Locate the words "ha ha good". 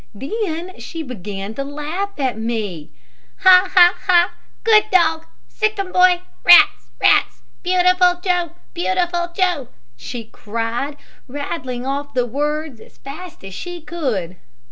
3.71-4.85